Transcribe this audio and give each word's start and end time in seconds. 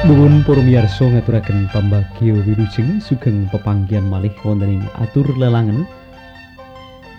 Nuwun 0.00 0.40
para 0.48 0.64
miyarsa 0.64 1.12
ngaturaken 1.12 1.68
pambagya 1.76 2.32
wilujeng 2.32 3.04
sugeng 3.04 3.44
pepanggihan 3.52 4.08
malih 4.08 4.32
wonten 4.40 4.80
ing 4.80 4.84
atur 4.96 5.28
lelangen 5.36 5.84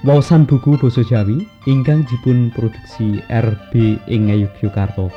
waosan 0.02 0.50
buku 0.50 0.82
basa 0.82 1.06
Jawi 1.06 1.46
ingkang 1.70 2.02
dipun 2.10 2.50
produksi 2.50 3.22
RB 3.30 4.02
ing 4.10 4.34
Yogyakarta. 4.34 5.14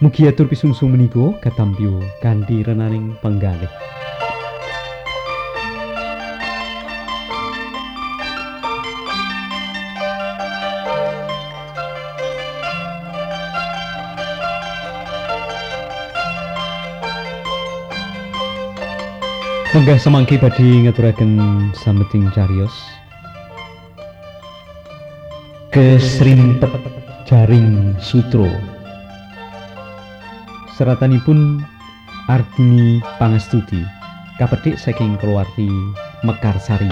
Mugi 0.00 0.24
atur 0.24 0.48
pisungsung 0.48 0.96
menika 0.96 1.36
katampyo 1.44 2.00
kanthi 2.24 2.64
renaning 2.64 3.12
penggalih. 3.20 3.68
Menggah 19.70 20.02
semangki 20.02 20.34
badhe 20.34 20.82
ngaturaken 20.82 21.38
sameting 21.78 22.26
cariyos. 22.34 22.74
Kesrimpet 25.70 26.74
jaring 27.22 27.94
sutro. 28.02 28.50
Seratanipun 30.74 31.62
Ardini 32.26 32.98
Pangestuti 33.22 33.78
kapethik 34.42 34.74
saking 34.74 35.14
keluarti 35.22 35.70
Mekarsari. 36.26 36.90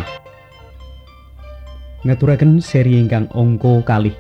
Ngaturaken 2.07 2.63
seri 2.63 2.95
ingkang 2.95 3.27
angka 3.35 3.83
kalih 3.83 4.15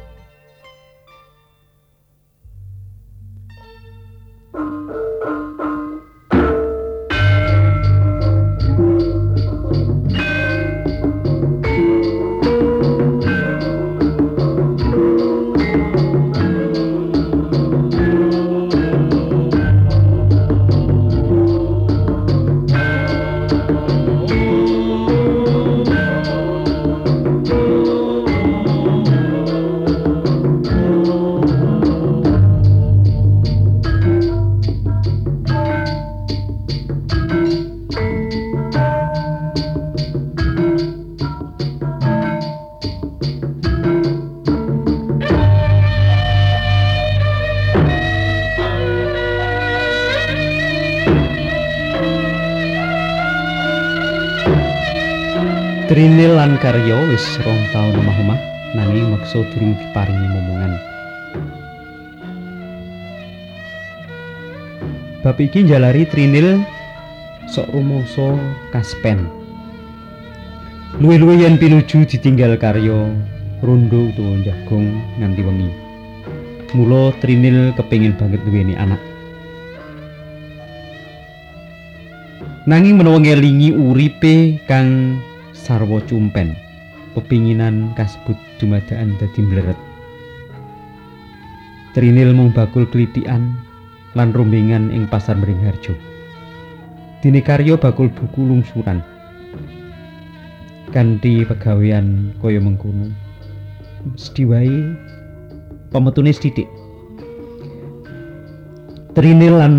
lan 56.38 56.54
Karya 56.62 56.94
wis 57.10 57.34
rong 57.42 57.66
taun 57.74 57.98
omah-omah 57.98 58.38
nanging 58.78 59.10
meksa 59.10 59.42
durung 59.50 59.74
diparingi 59.74 60.28
momongan. 60.30 60.78
Bab 65.18 65.34
iki 65.42 65.66
njalari 65.66 66.06
Trinil 66.06 66.62
sok 67.50 67.66
rumoso 67.74 68.38
kaspen. 68.70 69.26
Luwih-luwih 71.02 71.42
yen 71.42 71.58
pinuju 71.58 72.06
ditinggal 72.06 72.54
Karya 72.54 73.10
rondo 73.58 74.06
utawa 74.06 74.38
jagong 74.46 74.94
nganti 75.18 75.42
wengi. 75.42 75.70
Mula 76.70 77.18
Trinil 77.18 77.74
kepingin 77.74 78.14
banget 78.14 78.38
duweni 78.46 78.78
anak. 78.78 79.02
Nanging 82.70 82.94
menawa 82.94 83.18
ngelingi 83.18 83.74
uripe 83.74 84.62
kang 84.70 85.18
sarwa 85.58 85.98
cumpen 86.06 86.54
pepinginan 87.18 87.90
kasebut 87.98 88.38
dumadaan 88.62 89.18
dadi 89.18 89.42
mleret. 89.42 89.78
Trinil 91.98 92.30
mung 92.30 92.54
bakul 92.54 92.86
klitikan 92.86 93.58
lan 94.14 94.30
rombongan 94.30 94.94
ing 94.94 95.10
pasar 95.10 95.34
Mringharjo 95.34 95.98
Dini 97.18 97.42
karya 97.42 97.74
bakul 97.74 98.06
buku 98.14 98.46
lungsuran. 98.46 99.02
Kanthi 100.94 101.42
pegawean 101.42 102.30
kaya 102.38 102.62
mengkono. 102.62 103.10
Mesti 104.14 104.46
wae 104.46 104.94
pemetune 105.90 106.30
sithik. 106.30 106.70
Trinil 109.18 109.58
lan 109.58 109.74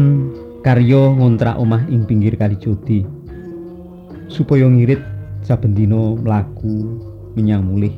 karya 0.59 1.15
ngontrak 1.15 1.55
omah 1.55 1.87
ing 1.87 2.03
pinggir 2.03 2.35
kali 2.35 2.59
Jodi. 2.59 3.07
Supaya 4.27 4.67
ngirit 4.67 4.99
saben 5.49 5.73
dina 5.73 6.13
mlaku 6.13 7.01
menyang 7.33 7.65
mulih 7.65 7.89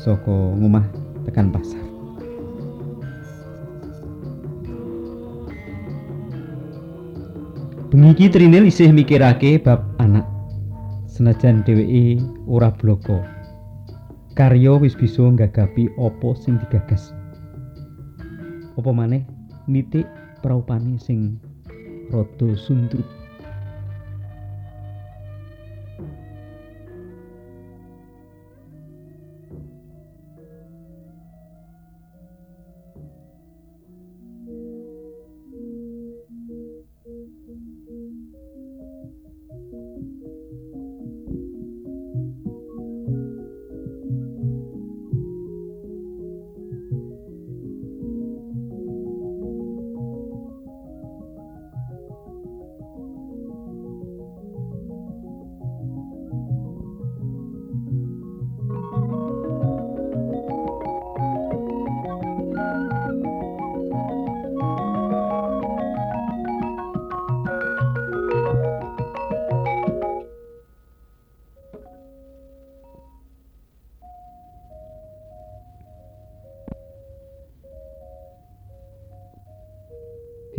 saka 0.00 0.32
ngomah 0.32 0.88
tekan 1.28 1.52
pasar. 1.52 1.84
Bengi 7.92 8.32
Trinil 8.32 8.72
isih 8.72 8.96
mikirake 8.96 9.60
bab 9.60 9.84
anak. 10.00 10.24
Senajan 11.04 11.60
dheweke 11.68 12.16
ora 12.48 12.72
bloko. 12.72 13.20
Karya 14.32 14.80
wis 14.80 14.96
bisa 14.96 15.20
nggagapi 15.20 15.92
apa 16.00 16.28
sing 16.40 16.56
digagas. 16.64 17.12
Apa 18.80 18.88
maneh 18.88 19.28
nitik 19.68 20.08
praupane 20.40 20.96
sing 20.96 21.36
rada 22.08 22.56
sundrut. 22.56 23.04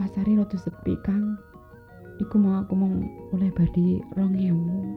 pasare 0.00 0.32
rada 0.32 0.56
sepi 0.56 0.96
Kang 1.04 1.36
iku 2.16 2.40
mau 2.40 2.64
aku 2.64 2.72
mau 2.72 2.88
oleh 3.36 3.52
badi 3.52 4.00
rong 4.16 4.32
ewu 4.32 4.96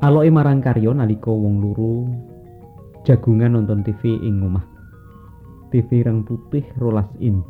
Aloke 0.00 0.32
marang 0.32 0.64
karya 0.64 0.88
nalika 0.96 1.28
wong 1.28 1.60
loro 1.60 2.08
jagungan 3.02 3.58
nonton 3.58 3.82
TV 3.82 4.14
ing 4.22 4.46
omah. 4.46 4.62
TV 5.74 6.06
rang 6.06 6.22
putih 6.22 6.62
rolas 6.78 7.10
in. 7.18 7.42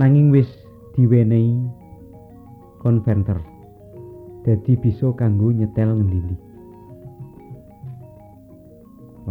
Nanging 0.00 0.32
wis 0.32 0.48
diwenehi 0.96 1.60
konverter. 2.80 3.36
Dadi 4.48 4.80
bisa 4.80 5.12
kanggo 5.12 5.52
nyetel 5.52 5.92
ngendi-endi. 5.92 6.49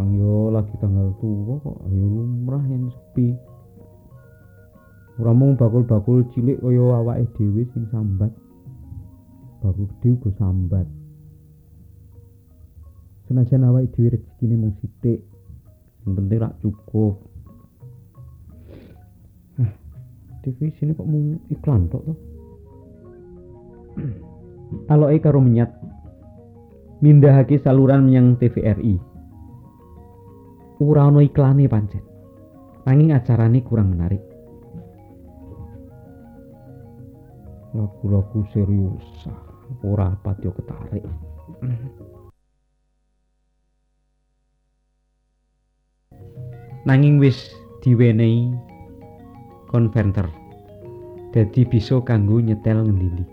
Kang 0.00 0.16
yo 0.16 0.48
lagi 0.48 0.72
tanggal 0.80 1.12
tua 1.20 1.60
kok 1.60 1.84
ayo 1.84 2.08
lumrah 2.08 2.64
yen 2.72 2.88
sepi. 2.88 3.36
Ora 5.20 5.36
mung 5.36 5.60
bakul-bakul 5.60 6.24
cilik 6.32 6.56
kaya 6.56 7.04
awake 7.04 7.28
dhewe 7.36 7.68
sing 7.68 7.84
sambat. 7.92 8.32
Bakul 9.60 9.92
gede 9.92 10.16
uga 10.16 10.30
sambat. 10.40 10.88
Senajan 13.28 13.68
awake 13.68 13.92
dhewe 13.92 14.16
rezekine 14.16 14.56
mung 14.56 14.72
sithik, 14.80 15.20
sing 16.00 16.16
penting 16.16 16.40
rak 16.40 16.56
cukup. 16.64 17.20
Ah, 19.60 19.68
TV 20.40 20.72
sini 20.80 20.96
kok 20.96 21.04
mung 21.04 21.44
iklan 21.52 21.92
tok 21.92 22.08
to. 22.08 22.14
Aloke 24.88 25.20
karo 25.20 25.44
menyat 25.44 25.76
mindahake 27.04 27.60
saluran 27.60 28.08
menyang 28.08 28.40
TVRI. 28.40 29.09
Ora 30.80 31.06
ana 31.12 31.20
iklane 31.20 31.68
pancen. 31.68 32.00
Nanging 32.88 33.12
acarane 33.12 33.60
kurang 33.60 33.92
menarik. 33.92 34.24
Lagu-lagu 37.76 38.40
serius 38.50 39.04
ora 39.84 40.16
pati 40.24 40.48
ketarik. 40.48 41.04
Nanging 46.88 47.20
wis 47.20 47.52
diwenehi 47.84 48.50
konverter. 49.68 50.26
Dadi 51.30 51.62
bisa 51.62 52.00
kanggo 52.02 52.42
nyetel 52.42 52.82
ngendi-endi. 52.82 53.24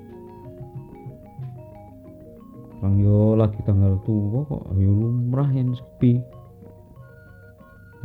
Kang 2.78 3.02
yo 3.02 3.34
lagi 3.34 3.58
tanggal 3.66 3.98
tua 4.06 4.46
kok 4.46 4.64
ayo 4.78 4.92
lumrah 4.94 5.50
yen 5.50 5.74
sepi. 5.74 6.37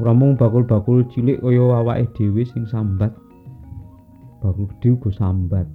Ora 0.00 0.16
mung 0.16 0.40
bakul-bakul 0.40 1.04
cilik 1.12 1.44
kaya 1.44 1.60
awake 1.60 2.16
dhewe 2.16 2.48
sing 2.48 2.64
sambat. 2.64 3.12
Bakul 4.40 4.64
gede 4.72 4.96
uga 4.96 5.10
sambat. 5.12 5.68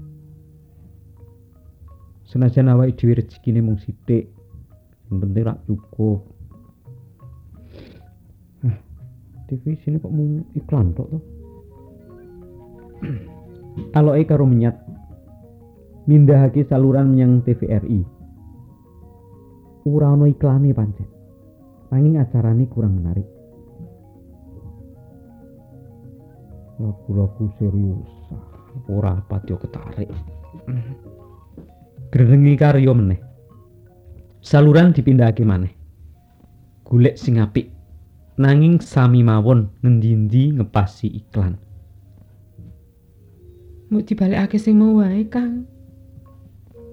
Senajan 2.25 2.73
awake 2.73 2.97
dhewe 2.97 3.21
rezekine 3.21 3.61
mung 3.61 3.77
sithik, 3.77 4.25
sing 5.05 5.15
penting 5.21 5.45
rak 5.45 5.61
cukup. 5.69 6.25
Ah, 8.65 8.77
TV 9.45 9.77
sini 9.85 10.01
kok 10.01 10.09
mung 10.09 10.49
iklan 10.57 10.97
tok 10.97 11.07
to. 11.13 11.19
Aloke 13.97 14.25
karo 14.25 14.49
menyat 14.49 14.81
mindahake 16.09 16.65
saluran 16.65 17.13
menyang 17.13 17.45
TVRI. 17.45 18.01
Ora 19.85 20.09
ana 20.09 20.25
iklane 20.25 20.73
pancen. 20.73 21.05
Nanging 21.93 22.17
acarane 22.17 22.65
kurang 22.65 22.97
menarik. 22.97 23.36
Lagu-lagu 26.77 27.45
serius 27.57 28.09
ora 28.89 29.17
pati 29.25 29.53
ketarik 29.53 30.09
gredengi 32.13 32.53
karya 32.57 32.93
meneh 32.93 33.19
saluran 34.41 34.93
dipindahake 34.93 35.41
maneh 35.41 35.73
golek 36.85 37.17
sing 37.17 37.41
apik 37.41 37.73
nanging 38.37 38.77
sami 38.77 39.25
mawon 39.25 39.73
ngendi-endi 39.81 40.61
ngepasi 40.61 41.09
iklan 41.09 41.57
Mau 43.87 44.03
dibalekake 44.03 44.59
sing 44.59 44.75
mau 44.75 44.99
wae, 44.99 45.23
Kang. 45.31 45.63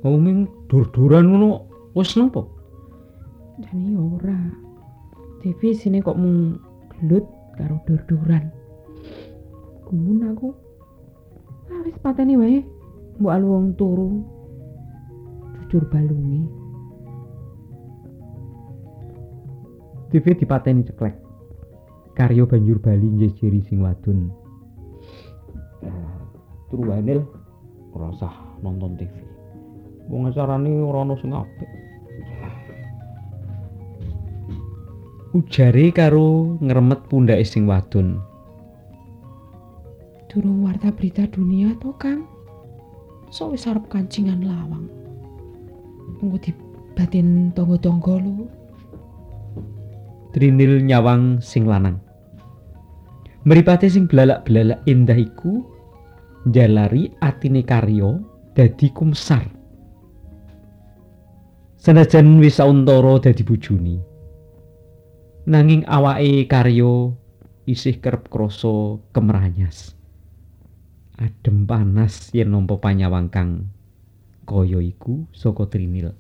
Ming 0.06 0.46
dur-duran 0.70 1.26
ngono 1.26 1.66
wis 1.98 2.14
napa? 2.14 2.46
Jane 3.58 3.98
ora. 3.98 4.38
TV 5.42 5.75
sini 5.75 5.98
kok 5.98 6.14
mung 6.14 6.62
gelut 6.94 7.26
karo 7.58 7.82
dur-duran. 7.82 8.53
Gumun 9.94 10.35
aku. 10.35 10.50
Ah 11.70 11.87
wis 11.87 11.94
pateni 12.02 12.35
wae. 12.35 12.67
Mbok 13.22 13.31
alu 13.31 13.46
wong 13.46 13.67
turu. 13.79 14.27
Jujur 15.70 15.86
balungi. 15.86 16.43
TV 20.10 20.34
dipateni 20.34 20.82
ceklek. 20.82 21.15
Karyo 22.19 22.51
banjur 22.51 22.82
bali 22.82 23.06
njejeri 23.06 23.63
sing 23.70 23.86
wadon. 23.86 24.34
Turu 26.70 26.91
Wanil 26.91 27.22
ora 27.94 28.10
usah 28.10 28.34
nonton 28.67 28.98
TV. 28.98 29.15
Wong 30.10 30.27
acarane 30.27 30.74
ora 30.82 31.06
ono 31.06 31.15
sing 31.22 31.31
apik. 31.31 31.70
Ujare 35.39 35.86
karo 35.94 36.58
ngremet 36.58 37.06
pundhake 37.06 37.46
sing 37.46 37.70
wadon. 37.70 38.33
Durung 40.34 40.67
warta 40.67 40.91
berita 40.91 41.31
dunia 41.31 41.79
to, 41.79 41.94
Kang. 41.94 42.26
Sok 43.31 43.55
wis 43.55 43.70
kancingan 43.86 44.43
lawang. 44.43 44.91
Tunggu 46.19 46.43
dibatin 46.43 47.55
tonggo-tonggo 47.55 48.19
lu. 48.19 48.50
Trinil 50.34 50.82
nyawang 50.82 51.38
sing 51.38 51.70
lanang. 51.70 52.03
Mripate 53.46 53.86
sing 53.86 54.10
belalak-belalak 54.10 54.82
indah 54.91 55.14
iku 55.14 55.62
njalari 56.50 57.14
atine 57.22 57.62
karya 57.62 58.19
dadi 58.58 58.91
kumsar. 58.91 59.46
Senajan 61.79 62.43
wis 62.43 62.58
sauntara 62.58 63.22
dadi 63.22 63.46
bojone. 63.46 64.03
Nanging 65.46 65.86
awake 65.86 66.50
karya 66.50 67.14
isih 67.70 68.03
kerep 68.03 68.26
krasa 68.26 68.98
kemranyas. 69.14 69.94
Adem 71.14 71.62
panas 71.62 72.34
yen 72.34 72.50
nampa 72.50 72.82
panyawang 72.82 73.30
kang 73.30 73.70
kaya 74.42 74.82
iku 74.82 75.30
saka 75.30 75.70
Trinil. 75.70 76.10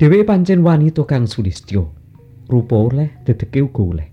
Dheweke 0.00 0.24
pancen 0.24 0.64
wanita 0.64 1.04
kang 1.04 1.28
sulistya. 1.28 1.84
Rupa 2.48 2.76
oleh, 2.78 3.20
dedeke 3.26 3.60
uga 3.60 3.82
oleh. 3.84 4.08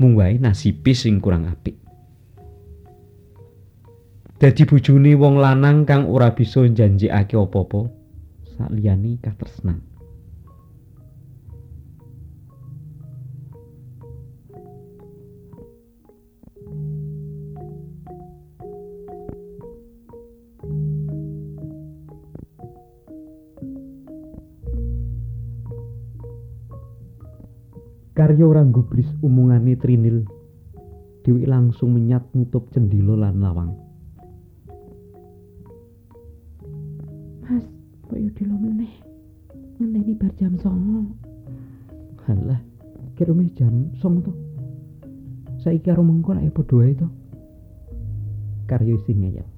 Mung 0.00 0.18
wae 0.18 0.42
nasibe 0.42 0.90
sing 0.90 1.22
kurang 1.22 1.46
apik. 1.46 1.78
Dadi 4.34 4.66
bojone 4.66 5.14
wong 5.14 5.38
lanang 5.38 5.86
kang 5.86 6.10
ora 6.10 6.34
bisa 6.34 6.66
njanjekake 6.66 7.38
apa-apa 7.38 7.88
sakliyane 8.58 9.22
katresnan. 9.22 9.93
Karya 28.14 28.46
ora 28.46 28.62
gubris 28.62 29.10
umungane 29.26 29.74
Trinil. 29.74 30.22
Dewi 31.26 31.50
langsung 31.50 31.98
menyat 31.98 32.30
nutup 32.30 32.70
cendilo 32.70 33.18
lan 33.18 33.42
lawang. 33.42 33.74
Mas, 37.42 37.66
kok 38.06 38.14
yo 38.14 38.30
dilo 38.38 38.54
meneh. 38.54 39.02
Ngenteni 39.82 40.14
bar 40.14 40.30
jam 40.38 40.54
09.00. 40.54 42.30
Halah, 42.30 42.62
kira 43.18 43.34
jam 43.58 43.90
song 43.98 44.22
to. 44.22 44.30
Saiki 45.58 45.90
karo 45.90 46.06
mengko 46.06 46.38
lek 46.38 46.54
padha 46.54 46.74
wae 46.78 46.94
to. 46.94 47.10
Karya 48.70 48.94
sing 49.02 49.26
ngeyel. 49.26 49.48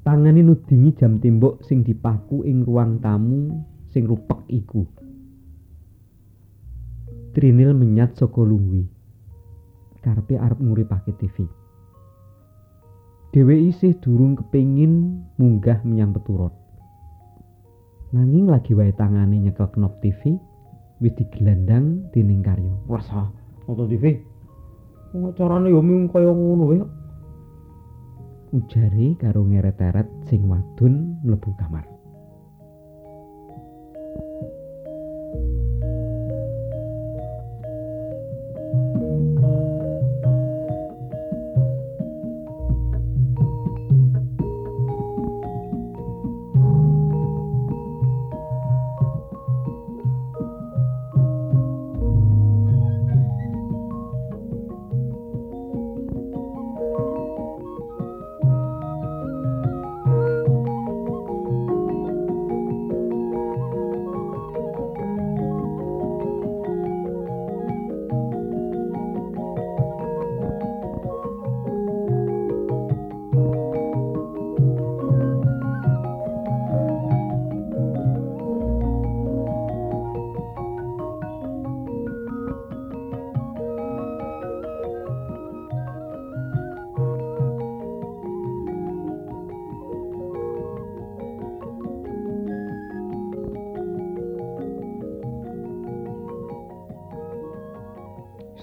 Tangane 0.00 0.40
nudingi 0.40 0.96
jam 0.96 1.20
tembok 1.20 1.60
sing 1.60 1.84
dipaku 1.84 2.40
ing 2.48 2.64
ruang 2.64 3.04
tamu 3.04 3.52
sing 3.92 4.08
rupek 4.08 4.48
iku. 4.48 4.95
Trinil 7.36 7.76
menyat 7.76 8.16
saka 8.16 8.40
lungwi. 8.40 8.88
Karepe 10.00 10.40
arep 10.40 10.56
nguripake 10.56 11.12
TV. 11.20 11.44
Dewe 13.28 13.60
isih 13.60 13.92
durung 14.00 14.40
kepingin 14.40 15.20
munggah 15.36 15.84
menyang 15.84 16.16
peturut. 16.16 16.56
Nanging 18.16 18.48
lagi 18.48 18.72
wae 18.72 18.88
tangane 18.96 19.36
nyekel 19.36 19.68
knop 19.68 20.00
TV, 20.00 20.40
wis 21.04 21.12
digelandang 21.20 22.08
dening 22.16 22.40
karya. 22.40 22.72
Wasa, 22.88 23.28
nonton 23.68 23.92
TV. 23.92 24.16
Wong 25.12 25.36
carane 25.36 25.68
yo 25.68 25.84
mung 25.84 26.08
kaya 26.08 26.32
ngono 26.32 26.64
wae. 26.72 26.80
Ujare 28.56 29.12
karo 29.20 29.44
ngeret-eret 29.44 30.08
sing 30.24 30.48
wadon 30.48 31.20
mlebu 31.20 31.52
kamar. 31.60 31.95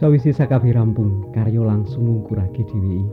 Sawise 0.03 0.35
sakabeh 0.35 0.75
rampung, 0.75 1.31
karya 1.31 1.63
langsung 1.63 2.11
ngungkurake 2.11 2.67
dheweke. 2.67 3.07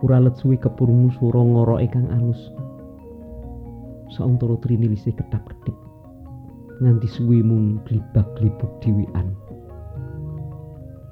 Ora 0.00 0.16
let 0.24 0.40
suwe 0.40 0.56
kepurungu 0.56 1.12
swara 1.12 1.44
ngoroke 1.44 1.84
kang 1.92 2.08
alus. 2.08 2.48
Sauntara 4.16 4.56
trini 4.64 4.88
isih 4.88 5.12
ketap-ketip. 5.12 5.76
Nganti 6.80 7.12
suwe 7.12 7.44
mung 7.44 7.84
glibak-glibuk 7.84 8.80
dhiwekan. 8.80 9.36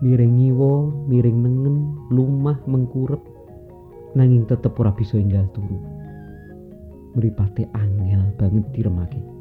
Miring 0.00 0.32
ngiwa, 0.40 0.88
miring 1.12 1.44
nengen, 1.44 1.76
lumah 2.08 2.56
mengkurep 2.64 3.20
nanging 4.16 4.48
tetep 4.48 4.80
ora 4.80 4.96
bisa 4.96 5.20
enggal 5.20 5.44
turu. 5.52 5.76
Mripate 7.20 7.68
angel 7.76 8.32
banget 8.40 8.64
diremake. 8.72 9.35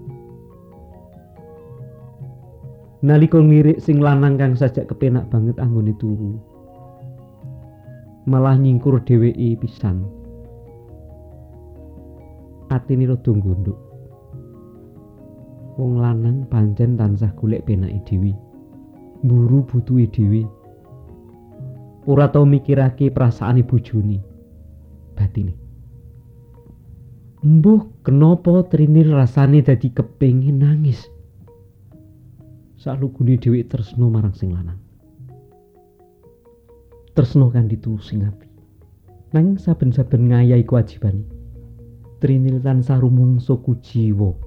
Nalika 3.04 3.44
ngirik 3.44 3.84
sing 3.84 4.00
lanang 4.00 4.40
kang 4.40 4.56
sajak 4.56 4.88
kepenak 4.88 5.28
banget 5.28 5.60
anggone 5.60 5.92
turu. 6.00 6.40
Malah 8.24 8.56
nyingkur 8.56 9.04
dheweke 9.04 9.60
pisan. 9.60 10.08
Atine 12.72 13.06
rada 13.12 13.32
gondok. 13.36 13.78
Wong 15.76 16.00
lanang 16.00 16.48
pancen 16.48 16.96
tansah 16.96 17.36
golek 17.36 17.68
penake 17.68 18.00
dhewe. 18.08 18.32
Mburu 19.28 19.68
butuhe 19.68 20.08
dhewe. 20.08 20.48
Ora 22.08 22.32
tau 22.32 22.48
mikirake 22.48 23.12
perasaane 23.12 23.62
bojone. 23.68 24.24
Batine. 25.14 25.54
Mbuh, 27.46 28.02
kenapa 28.02 28.66
Trinil 28.74 29.14
rasane 29.14 29.62
dadi 29.62 29.94
kepengin 29.94 30.66
nangis? 30.66 31.06
Salugune 32.86 33.34
dhewe 33.42 33.66
tresno 33.66 34.14
marang 34.14 34.38
sing 34.38 34.54
lanang. 34.54 34.78
Tresno 37.18 37.50
kan 37.50 37.66
ditulus 37.66 38.14
sing 38.14 38.22
ati. 38.22 38.46
Nang 39.34 39.58
saben-saben 39.58 40.30
ngayahi 40.30 40.62
kewajibane. 40.62 41.26
Trinil 42.22 42.62
tansah 42.62 43.02
rumangsa 43.02 43.58
kujiwa. 43.58 44.38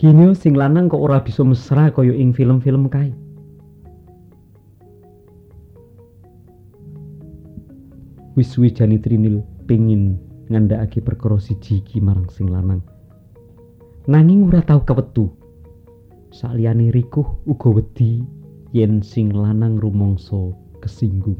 Gini 0.00 0.32
sing 0.32 0.56
lanang 0.56 0.88
kok 0.88 1.04
ora 1.04 1.20
bisa 1.20 1.44
mesra 1.44 1.92
kaya 1.92 2.16
ing 2.16 2.32
film-film 2.32 2.88
kae. 2.88 3.12
Wis 8.32 8.48
suwi 8.48 8.72
jani 8.72 8.96
Trinil 8.96 9.44
pengin 9.68 10.16
ngandhakake 10.48 11.04
perkara 11.04 11.36
siji 11.36 11.84
iki 11.84 12.00
marang 12.00 12.32
sing 12.32 12.48
lanang. 12.48 12.80
Nanging 14.08 14.48
ora 14.48 14.64
tau 14.64 14.80
kewetu. 14.88 15.43
Saliyane 16.34 16.90
rikuh 16.90 17.46
uga 17.46 17.70
wedi 17.70 18.18
yen 18.74 19.06
sing 19.06 19.30
lanang 19.30 19.78
rumangsa 19.78 20.50
kesinggung. 20.82 21.38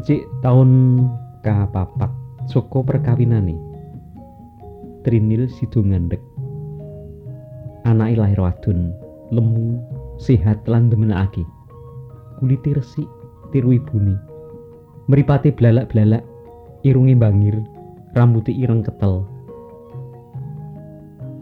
Ngancik 0.00 0.24
taun 0.40 1.04
kapapat 1.44 2.08
saka 2.48 2.80
perkawinane 2.80 3.52
Trinil 5.04 5.44
sido 5.52 5.84
ngandhek 5.84 6.24
anake 7.84 8.16
lair 8.16 8.40
wadon 8.40 8.96
lemu 9.28 9.76
sehat 10.16 10.64
lan 10.64 10.88
demenake 10.88 11.44
kulite 12.40 12.80
resik 12.80 13.04
tiru 13.52 13.76
ibune 13.76 14.16
mripate 15.04 15.52
blalak-blalak 15.52 16.24
irunge 16.80 17.12
bangir 17.12 17.60
rambuté 18.16 18.56
ireng 18.56 18.80
ketel. 18.80 19.28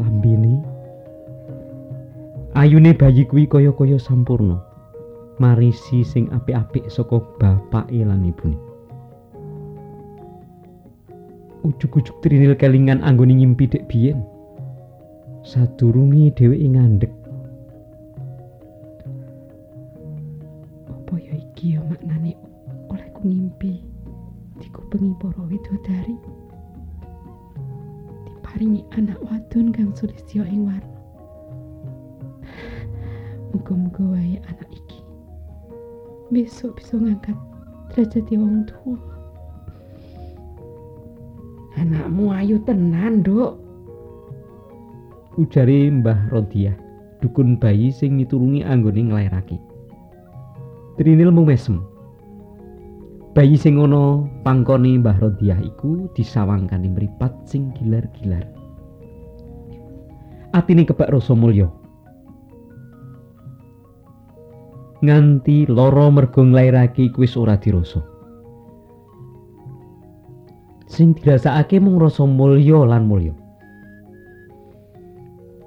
Lambene 0.02 0.58
ayune 2.58 2.90
bayi 2.90 3.22
kuwi 3.22 3.46
kaya-kaya 3.46 4.02
sampurna 4.02 4.58
marisi 5.38 6.02
sing 6.02 6.30
apik-apik 6.34 6.86
saka 6.90 7.22
bapake 7.38 8.02
lan 8.02 8.26
ibune. 8.26 8.58
Ujug-ujug 11.66 12.22
trinil 12.22 12.54
kelingan 12.54 13.02
anggone 13.02 13.34
ngimpi 13.34 13.66
dek 13.66 13.90
biyen. 13.90 14.22
Sadurunge 15.42 16.30
dheweke 16.38 16.66
ngandhek. 16.70 17.12
Apa 20.86 21.14
ya 21.18 21.34
iki 21.34 21.74
ya 21.74 21.80
maknane 21.82 22.38
olehku 22.88 23.26
ngimpi 23.26 23.82
dikupengi 24.62 25.12
para 25.18 25.42
widodari. 25.50 26.16
Diparingi 28.26 28.82
anak 28.94 29.18
wadon 29.26 29.74
kang 29.74 29.90
sulistya 29.92 30.46
ing 30.48 30.66
warna. 30.70 30.98
Muga-muga 33.52 34.04
wae 34.16 34.40
anak 34.48 34.70
iki 34.72 34.87
besok 36.28 36.76
bisa 36.76 37.00
ngangkat 37.00 37.36
derajat 37.92 38.28
wong 38.36 38.68
tua. 38.68 38.98
Anakmu 41.78 42.34
ayu 42.34 42.58
tenan, 42.66 43.22
Dok. 43.22 43.54
Ujare 45.38 45.86
Mbah 45.94 46.34
Rodiah, 46.34 46.74
dukun 47.22 47.54
bayi 47.54 47.94
sing 47.94 48.18
miturungi 48.18 48.66
anggone 48.66 49.08
nglairake. 49.08 49.56
Trinil 50.98 51.30
mung 51.30 51.46
mesem. 51.46 51.78
Bayi 53.38 53.54
sing 53.54 53.78
ana 53.78 54.26
pangkone 54.42 54.98
Mbah 54.98 55.22
Rodiah 55.22 55.62
iku 55.62 56.10
disawangkane 56.18 56.90
mripat 56.90 57.30
sing 57.46 57.70
gilar-gilar. 57.78 58.42
Atine 60.50 60.82
kebak 60.82 61.14
rasa 61.14 61.38
mulya. 61.38 61.70
Nganti 65.04 65.70
lara 65.70 66.10
mergo 66.10 66.42
nglairake 66.42 67.10
iku 67.10 67.22
wis 67.22 67.38
ora 67.38 67.54
dirasa. 67.54 68.02
Sing 70.88 71.12
dirasakake 71.14 71.78
mung 71.78 72.00
rasa 72.00 72.24
mulya 72.24 72.82
lan 72.88 73.06
mulya. 73.06 73.36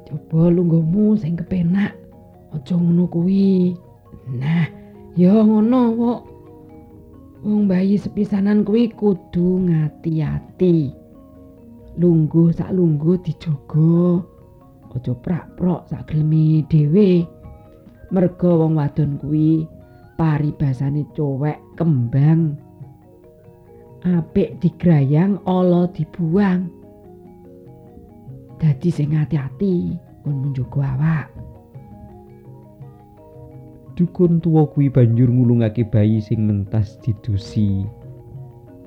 Coba 0.10 0.52
lungguhmu 0.52 1.16
sing 1.16 1.40
kepenak. 1.40 1.96
Aja 2.52 2.76
ngono 2.76 3.08
kuwi. 3.08 3.72
Nah, 4.36 4.68
ya 5.16 5.32
ngono 5.32 5.82
kok. 5.96 6.20
Wong 7.48 7.66
bayi 7.66 7.96
sepisanan 7.96 8.68
kuwi 8.68 8.92
kudu 8.92 9.72
ngati-ati. 9.72 10.92
Lungguh 11.96 12.52
sak 12.52 12.76
lungguh 12.76 13.16
dijogo. 13.24 14.26
Aja 14.92 15.16
prak-prok 15.16 15.88
sak 15.88 16.12
geleme 16.12 16.68
dhewe. 16.68 17.24
Merga 18.12 18.52
wong 18.52 18.76
wadon 18.76 19.16
kuwi 19.24 19.66
paribasane 20.20 21.08
cowek 21.16 21.58
kembang. 21.80 22.60
Apik 24.04 24.60
digrayang 24.60 25.40
ala 25.48 25.88
dibuang. 25.96 26.68
Dadi 28.60 28.90
sing 28.94 29.18
ati-ati 29.18 29.96
pun 30.22 30.36
menjaga 30.44 30.86
awak. 30.94 31.28
Dukun 33.98 34.42
tuwa 34.42 34.66
kuwi 34.70 34.90
banjur 34.90 35.30
ngulungake 35.30 35.86
bayi 35.88 36.22
sing 36.22 36.46
mentas 36.46 36.98
didusi 37.02 37.86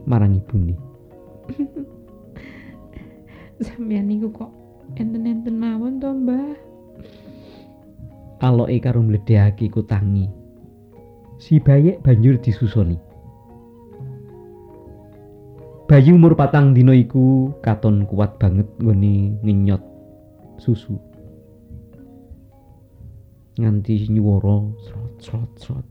marang 0.07 0.39
ibune. 0.39 0.75
Sampeyan 3.65 4.11
niku 4.11 4.29
kok 4.35 4.51
enten-enten 4.99 5.57
mawon 5.57 6.03
to 6.03 6.11
mbah 6.11 6.74
aloke 8.45 8.77
karo 8.85 9.01
mledhehake 9.01 9.73
ku 9.73 9.81
tangi. 9.81 10.29
Si 11.41 11.57
bayek 11.59 12.05
banjur 12.05 12.37
disusoni. 12.39 12.97
Bayi 15.85 16.17
umur 16.17 16.33
patang 16.33 16.73
dina 16.73 16.97
iku 16.97 17.53
katon 17.61 18.09
kuat 18.09 18.41
banget 18.41 18.65
nggone 18.81 19.37
ngenyot 19.45 19.83
susu. 20.57 20.97
Nganti 23.61 24.09
nyuwara 24.11 24.65
srot-srot-srot. 24.81 25.87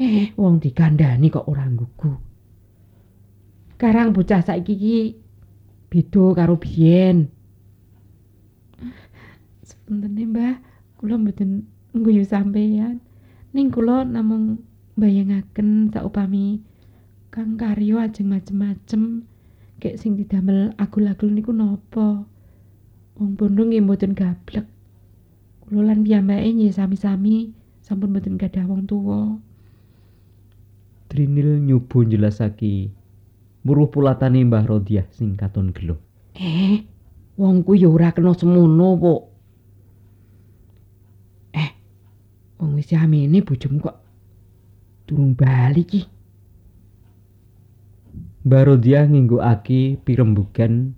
Eh, 0.00 0.32
wong 0.34 0.64
dikandani 0.64 1.28
kok 1.28 1.44
ora 1.44 1.68
nggugu. 1.68 2.12
Karang 3.76 4.16
bocah 4.16 4.40
saiki 4.40 4.74
iki 4.74 4.98
beda 5.92 6.24
karo 6.32 6.56
biyen. 6.56 7.28
Sepunten 9.60 10.16
Mbah, 10.16 10.56
kula 11.00 11.16
mboten 11.16 11.64
ngguyu 11.96 12.28
sampeyan 12.28 13.00
ning 13.56 13.72
kula 13.72 14.04
namung 14.04 14.60
bayangaken 15.00 15.88
saupami 15.88 16.60
Kang 17.30 17.54
Karyo 17.54 18.02
ajeng 18.02 18.26
macem-macem. 18.26 19.22
Kek 19.78 20.02
sing 20.02 20.18
didamel 20.18 20.74
agul-agul 20.82 21.30
niku 21.30 21.54
napa? 21.54 22.26
Wong 23.14 23.38
bondo 23.38 23.62
nggih 23.62 23.86
mboten 23.86 24.18
gablek. 24.18 24.66
Kula 25.62 25.94
lan 25.94 26.02
piyambake 26.02 26.50
nggih 26.50 26.74
sami-sami 26.74 27.54
sampun 27.86 28.10
mboten 28.10 28.34
gadah 28.34 28.66
wong 28.66 28.82
tuwa. 28.82 29.38
Trinil 31.06 31.62
nyoba 31.62 32.02
njelasake 32.02 32.90
muruh 33.62 33.86
pulatane 33.94 34.42
Mbah 34.42 34.66
Rodiah 34.66 35.06
sing 35.14 35.38
katon 35.38 35.70
gelo. 35.70 36.02
Eh, 36.34 36.82
wong 37.38 37.62
ku 37.62 37.78
ya 37.78 37.86
ora 37.86 38.10
kena 38.10 38.34
semono, 38.34 38.98
Puk. 38.98 39.29
Wong 42.60 42.76
wis 42.76 42.92
amene 42.92 43.40
bojomu 43.40 43.80
kok 43.80 43.96
durung 45.08 45.32
bali 45.32 45.82
ki. 45.88 46.00
Mbah 48.44 48.62
Rodiah 48.68 49.08
nginggokake 49.08 50.00
pirembugan 50.04 50.92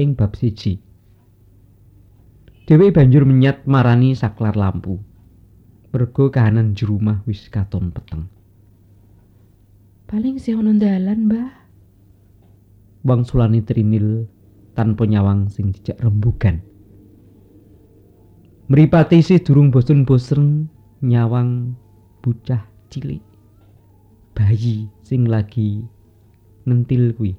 ing 0.00 0.08
bab 0.16 0.32
siji. 0.32 0.80
Dheweke 2.64 2.96
banjur 2.96 3.28
menyat 3.28 3.68
marani 3.68 4.16
saklar 4.16 4.56
lampu. 4.56 4.96
Mergo 5.92 6.32
kahanan 6.32 6.72
jero 6.72 6.96
omah 6.96 7.20
wis 7.28 7.52
katon 7.52 7.92
peteng. 7.92 8.32
Paling 10.08 10.40
sih 10.40 10.56
ono 10.56 10.72
dalan, 10.76 11.28
Mbah. 11.28 11.62
wangsulane 13.02 13.66
Trinil 13.66 14.30
tanpa 14.78 15.04
nyawang 15.04 15.50
sing 15.50 15.74
dijak 15.74 15.98
rembugan. 16.00 16.62
Mripate 18.70 19.18
isih 19.18 19.42
durung 19.42 19.74
bosen-bosen 19.74 20.70
nyawang 21.02 21.74
bocah 22.22 22.62
cilik. 22.94 23.18
Bayi 24.38 24.86
sing 25.02 25.26
lagi 25.26 25.82
ngentil 26.62 27.10
kuwi. 27.18 27.34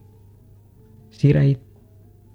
Sirai 1.16 1.56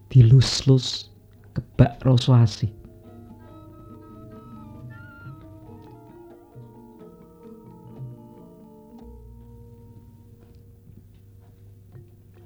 dilus-lus 0.08 1.12
kebak 1.52 2.00
rasa 2.00 2.48
asih. 2.48 2.72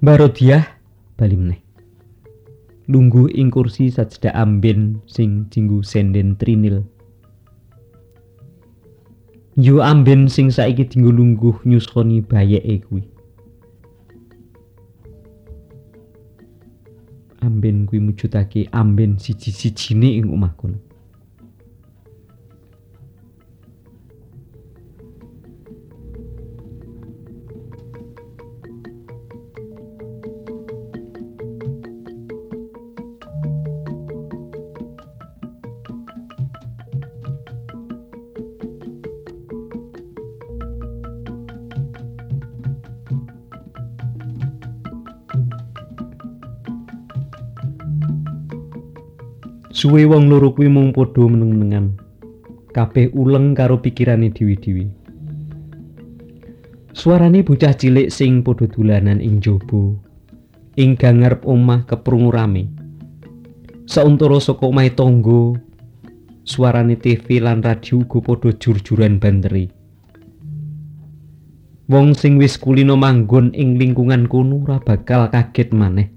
Mbak 0.03 0.15
Rodiah 0.19 0.67
bali 1.15 1.39
meneh. 1.39 1.63
Lungguh 2.83 3.31
ing 3.31 3.47
kursi 3.47 3.87
sajedak 3.87 4.35
amben 4.35 4.99
sing 5.07 5.47
dinggo 5.47 5.79
senden 5.79 6.35
trinil. 6.35 6.83
Yo 9.55 9.79
amben 9.79 10.27
sing 10.27 10.51
saiki 10.51 10.83
dinggo 10.91 11.15
lungguh 11.15 11.63
nyusoni 11.63 12.19
bayeke 12.19 12.83
kuwi. 12.83 13.07
Amben 17.39 17.87
kuwi 17.87 17.99
mujudake 18.03 18.67
amben 18.75 19.15
siji-sijine 19.15 20.19
ing 20.19 20.27
omah 20.33 20.51
Suwe 49.83 50.07
wong 50.07 50.31
loro 50.31 50.55
kuwi 50.55 50.71
mung 50.71 50.95
padha 50.95 51.27
meneng-menengan. 51.27 51.99
Kabeh 52.71 53.11
uleng 53.19 53.51
karo 53.51 53.83
pikirane 53.83 54.31
dewi-dewi. 54.31 54.87
Suarane 56.95 57.43
bocah 57.43 57.75
cilik 57.75 58.07
sing 58.07 58.47
padha 58.47 58.63
dolanan 58.71 59.19
ing 59.19 59.43
jaba. 59.43 59.91
Ing 60.79 60.95
ngarep 60.95 61.43
omah 61.43 61.83
keprungu 61.83 62.31
rame. 62.31 62.71
Sauntara 63.83 64.39
saka 64.39 64.71
omahe 64.71 64.95
tangga, 64.95 65.59
suarane 66.47 66.95
TV 66.95 67.43
lan 67.43 67.59
radio 67.59 68.07
uga 68.07 68.23
padha 68.23 68.55
jur-juran 68.55 69.19
banteri. 69.19 69.67
Wong 71.91 72.15
sing 72.15 72.39
wis 72.39 72.55
kulino 72.55 72.95
manggon 72.95 73.51
ing 73.51 73.75
lingkungan 73.75 74.31
kono 74.31 74.63
ora 74.63 74.79
bakal 74.79 75.27
kaget 75.27 75.75
maneh. 75.75 76.07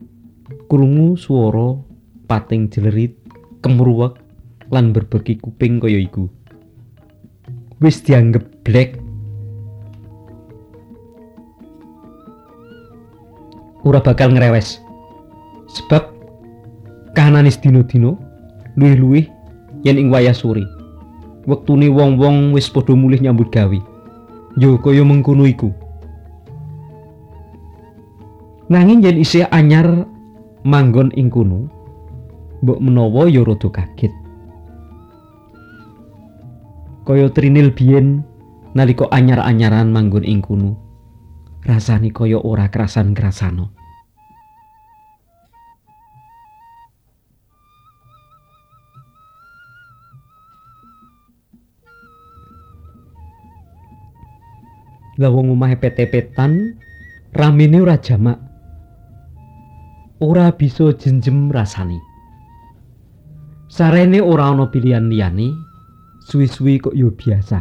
Krungu 0.71 1.19
swara 1.19 1.83
pating 2.31 2.71
jelerit 2.71 3.26
kemruwek 3.63 4.19
lan 4.73 4.91
berbeki 4.91 5.39
kuping 5.41 5.79
kaya 5.79 6.01
iku. 6.01 6.27
Wis 7.79 8.01
dianggep 8.03 8.45
black. 8.65 8.97
Ora 13.87 14.03
bakal 14.03 14.35
ngrewes. 14.35 14.83
Sebab 15.71 16.11
kahanane 17.15 17.53
dina-dina 17.53 18.17
luwih-luwih 18.75 19.29
yen 19.85 20.01
ing 20.01 20.09
wayah 20.11 20.35
sore. 20.35 20.65
Wektune 21.47 21.87
wong-wong 21.87 22.51
wis 22.51 22.67
padha 22.67 22.97
mulih 22.97 23.23
nyambut 23.23 23.55
gawe. 23.55 23.79
Yo 24.59 24.81
kaya 24.83 25.07
mengkono 25.07 25.47
iku. 25.47 25.71
Nanging 28.67 29.05
yen 29.07 29.23
isih 29.23 29.47
anyar 29.55 30.11
manggon 30.67 31.15
ing 31.15 31.31
kono, 31.31 31.71
mbok 32.63 32.79
menawa 32.81 33.29
ya 33.29 33.45
rada 33.45 33.69
kaget. 33.69 34.13
Kaya 37.07 37.31
Trinil 37.31 37.71
biyen 37.71 38.27
nalika 38.75 39.07
anyar-anyaran 39.15 39.95
manggon 39.95 40.27
ing 40.27 40.43
kono. 40.43 40.75
Rasane 41.67 42.11
kaya 42.11 42.39
ora 42.39 42.71
kerasan-kerasano. 42.71 43.75
Lah 55.17 55.33
wong 55.33 55.57
omahe 55.57 55.81
pet-petan 55.81 56.77
ramene 57.33 57.81
ora 57.81 57.97
jamak. 57.97 58.37
Ora 60.21 60.53
bisa 60.53 60.93
jenjem 60.93 61.49
rasane. 61.49 62.16
Sarene 63.67 64.23
ora 64.23 64.55
ana 64.55 64.71
pilihan 64.71 65.11
liyane, 65.11 65.51
suwi-suwi 66.31 66.81
kok 66.81 66.95
yo 66.95 67.11
biasa. 67.13 67.61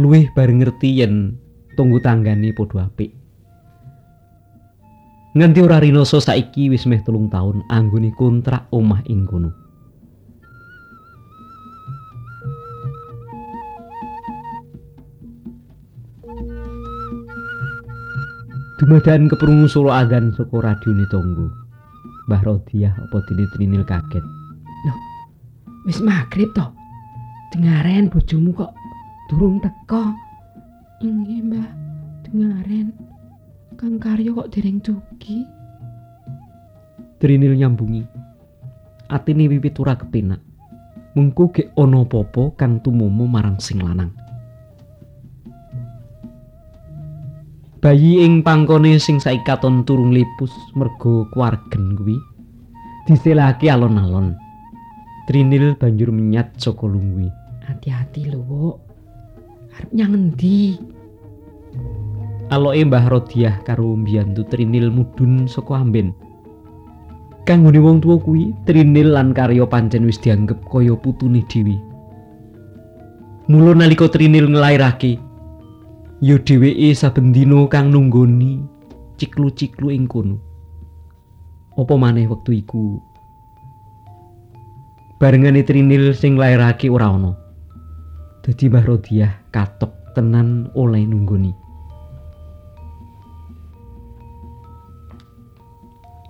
Luwih 0.00 0.32
bareng 0.32 0.64
ngerti 0.64 1.04
yen 1.04 1.36
tunggu 1.76 2.00
tanggane 2.00 2.56
padha 2.56 2.88
apik. 2.88 3.12
Nganti 5.36 5.60
ora 5.60 5.80
rinoso 5.80 6.20
saiki 6.20 6.72
wis 6.72 6.88
meh 6.88 7.04
telung 7.04 7.28
taun 7.28 7.60
anggone 7.68 8.12
kontrak 8.16 8.68
omah 8.72 9.04
ing 9.08 9.28
kono. 9.28 9.52
Dumadakan 18.80 19.30
keprungu 19.30 19.70
solo 19.70 19.94
adzan 19.94 20.34
saka 20.34 20.58
radione 20.58 21.06
tonggo. 21.06 21.61
Mbah 22.30 22.42
Rodiah 22.46 22.94
apa 22.94 23.18
dene 23.26 23.44
Trinil 23.50 23.82
kaget. 23.82 24.24
Wis 25.82 25.98
magrib 25.98 26.54
to. 26.54 26.62
Dengaren 27.50 28.06
bojomu 28.06 28.54
kok 28.54 28.70
durung 29.26 29.58
teko. 29.58 30.14
Inggih, 31.02 31.42
Mbah. 31.42 31.68
Dengaren. 32.22 32.94
Kang 33.74 33.98
Karyo 33.98 34.38
kok 34.38 34.50
dereng 34.54 34.78
dugi. 34.78 35.42
Trinil 37.18 37.58
nyambungi. 37.58 38.06
Atine 39.10 39.50
wiwit 39.50 39.74
ora 39.82 39.98
kepenak. 39.98 40.38
Mengko 41.18 41.50
gek 41.50 41.74
ana 41.74 42.06
apa-apa 42.06 42.54
kang 42.56 42.78
tumomo 42.80 43.26
marang 43.26 43.58
sing 43.58 43.82
lanang. 43.82 44.14
Bayi 47.82 48.22
ing 48.22 48.46
pangkone 48.46 48.94
sing 49.02 49.18
saiki 49.18 49.42
katon 49.42 49.82
turung 49.82 50.14
lipus 50.14 50.54
mergo 50.78 51.26
kuargen 51.34 51.98
kuwi 51.98 52.14
diselahake 53.10 53.66
alon-alon. 53.66 54.38
Trinil 55.26 55.74
banjur 55.74 56.14
menyat 56.14 56.54
saka 56.62 56.86
lungguhe. 56.86 57.26
Hati-hati 57.66 58.30
lho. 58.30 58.78
Arep 59.74 59.90
nyang 59.90 60.14
endi? 60.14 60.78
Aloke 62.54 62.86
Mbah 62.86 63.10
Rodiah 63.10 63.58
karo 63.66 63.98
mbiyantu 63.98 64.46
Trinil 64.46 64.94
mudhun 64.94 65.50
saka 65.50 65.82
amben. 65.82 66.14
Kanggone 67.50 67.82
wong 67.82 67.98
tuwa 67.98 68.22
kuwi, 68.22 68.54
Trinil 68.62 69.10
lan 69.10 69.34
karya 69.34 69.66
pancen 69.66 70.06
wis 70.06 70.22
dianggep 70.22 70.62
kaya 70.70 70.94
putune 70.94 71.42
dhewe. 71.50 71.74
Mula 73.50 73.74
nalika 73.74 74.06
Trinil 74.06 74.54
nglairake, 74.54 75.18
Ya 76.22 76.38
dheweke 76.38 76.94
saben 76.94 77.34
dina 77.34 77.66
kang 77.66 77.90
nunggoni 77.90 78.62
ciklu-ciklu 79.18 79.90
ing 79.90 80.06
kono. 80.06 80.38
Apa 81.74 81.98
maneh 81.98 82.30
wektu 82.30 82.62
iku 82.62 83.02
barengane 85.18 85.66
Trinil 85.66 86.14
sing 86.14 86.38
lairake 86.38 86.86
ora 86.86 87.10
ana. 87.10 87.34
Dadi 88.46 88.70
Mbah 88.70 88.86
Rodiah 88.86 89.34
katok 89.50 90.14
tenan 90.14 90.70
oleh 90.78 91.02
nunggoni. 91.02 91.50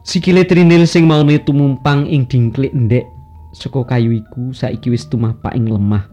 Sikile 0.08 0.48
Trinil 0.48 0.88
sing 0.88 1.04
maune 1.04 1.36
tumumpang 1.36 2.08
ing 2.08 2.24
dingklik 2.24 2.72
ndek 2.72 3.04
saka 3.52 3.84
kayu 3.84 4.16
iku 4.24 4.56
saiki 4.56 4.88
wis 4.88 5.04
tumapak 5.04 5.52
ing 5.52 5.68
lemah. 5.68 6.08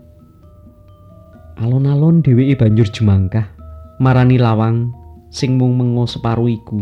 Alon-alon 1.63 2.20
dheweke 2.20 2.60
banjur 2.60 2.92
jemangkah 2.92 3.59
marani 4.00 4.40
lawang 4.40 4.96
sing 5.28 5.60
mung 5.60 5.76
mengo 5.76 6.08
separo 6.08 6.48
iku. 6.48 6.80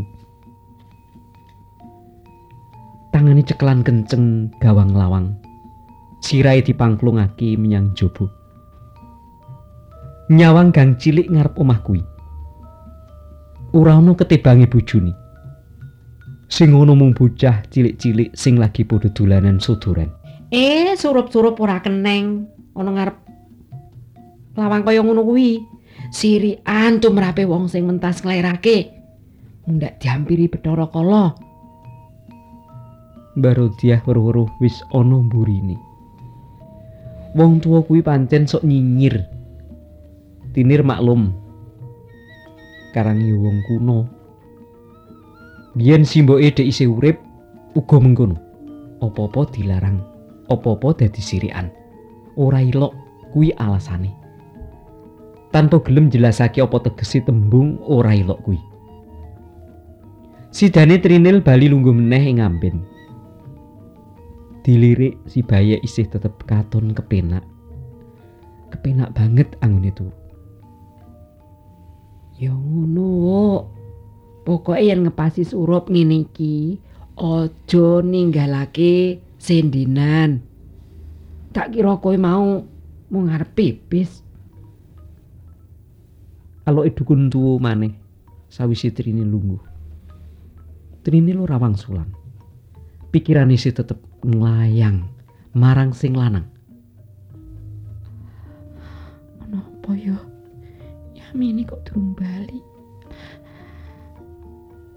Tangane 3.10 3.42
cekelan 3.42 3.82
kenceng 3.82 4.54
gawang 4.62 4.94
lawang. 4.94 5.34
Sirai 6.22 6.62
dipangklungake 6.62 7.58
menyang 7.58 7.98
jobo. 7.98 8.30
Nyawang 10.30 10.70
gang 10.70 11.02
cilik 11.02 11.26
ngarep 11.26 11.58
omah 11.58 11.82
kuwi. 11.82 12.02
Ora 13.74 13.98
ana 13.98 14.14
ketebange 14.14 14.70
bojone. 14.70 15.14
Sing 16.48 16.72
ngono 16.72 16.94
mung 16.96 17.12
bocah 17.18 17.66
cilik-cilik 17.74 18.32
sing 18.38 18.62
lagi 18.62 18.86
padha 18.86 19.10
dolanan 19.12 19.58
sodoran. 19.58 20.14
Eh, 20.54 20.96
surup-surup 20.96 21.60
ora 21.60 21.82
keneng 21.82 22.48
ana 22.78 22.92
ngarep 22.94 23.18
lawang 24.54 24.86
kaya 24.86 25.02
ngono 25.02 25.26
kuwi. 25.26 25.77
Sirian 26.10 27.04
tumrape 27.04 27.44
wong 27.44 27.68
sing 27.68 27.86
mentas 27.86 28.24
nglairake. 28.24 28.96
Mundak 29.68 30.00
dihampiri 30.00 30.48
Bathara 30.48 30.88
Kala. 30.88 31.36
Mbah 33.38 33.54
Rodiah 33.54 34.02
weruh-weruh 34.02 34.50
wis 34.64 34.82
ana 34.96 35.22
mburine. 35.22 35.78
Wong 37.38 37.62
tuwa 37.62 37.86
kuwi 37.86 38.02
pancen 38.02 38.50
sok 38.50 38.66
nyinyir. 38.66 39.22
Tinir 40.58 40.82
maklum. 40.82 41.36
Karang 42.98 43.22
wong 43.22 43.62
kuno. 43.70 44.10
Biyen 45.78 46.02
simboke 46.02 46.50
dhek 46.50 46.66
isih 46.66 46.90
urip 46.90 47.22
uga 47.78 48.02
mengkono. 48.02 48.42
Apa-apa 48.98 49.54
dilarang, 49.54 50.02
apa-apa 50.50 50.98
dadi 50.98 51.22
sirikan. 51.22 51.70
Ora 52.34 52.66
ilok 52.66 52.98
kuwi 53.30 53.54
alasane. 53.54 54.17
Tanpa 55.58 55.82
gelem 55.82 56.14
jelasake 56.14 56.62
apa 56.62 56.78
tegese 56.86 57.26
tembung 57.26 57.82
ora 57.82 58.14
ilok 58.14 58.46
kuwi. 58.46 58.62
Sidane 60.54 61.02
Trinil 61.02 61.42
bali 61.42 61.66
lungguh 61.66 61.98
meneh 61.98 62.30
ing 62.30 62.38
amben. 62.46 62.86
Dilirik 64.62 65.18
si 65.26 65.42
Baya 65.42 65.82
isih 65.82 66.06
tetep 66.06 66.46
katon 66.46 66.94
kepenak. 66.94 67.42
Kepenak 68.70 69.18
banget 69.18 69.58
angune 69.66 69.90
turu. 69.98 70.14
Ya 72.38 72.54
ngono. 72.54 73.66
Pokoke 74.46 74.78
yen 74.78 75.10
ngepasi 75.10 75.42
surup 75.42 75.90
ngene 75.90 76.30
iki, 76.30 76.78
aja 77.18 78.06
ninggalake 78.06 79.26
sendinan. 79.42 80.38
Tak 81.50 81.74
kira 81.74 81.98
kowe 81.98 82.14
mau 82.14 82.62
ngarep 83.10 83.58
pipis. 83.58 84.27
Aloke 86.68 86.92
dukun 87.00 87.32
tuwa 87.32 87.64
maneh 87.64 87.96
sawise 88.52 88.92
Trinil 88.92 89.32
lungguh. 89.32 89.64
Trinil 91.00 91.40
ora 91.40 91.56
wangsulan. 91.56 92.12
Pikirane 93.08 93.56
isih 93.56 93.72
tetep 93.72 93.96
nglayang 94.20 95.08
marang 95.56 95.96
sing 95.96 96.12
lanang. 96.12 96.44
Napa 99.48 99.96
ya? 99.96 100.20
Yamini 101.16 101.64
kok 101.64 101.88
durung 101.88 102.12
bali. 102.12 102.60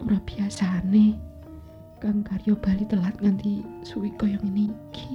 Ora 0.02 0.18
biasane 0.26 1.14
Kang 2.02 2.26
Karyo 2.26 2.58
bali 2.58 2.82
telat 2.90 3.14
nganti 3.22 3.62
suwi 3.86 4.10
kaya 4.18 4.42
ngene 4.42 4.74
iki. 4.74 5.14